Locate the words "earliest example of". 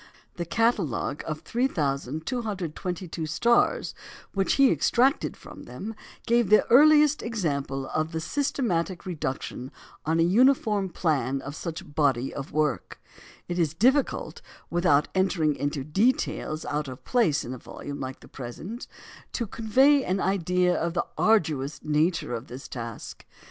6.71-8.11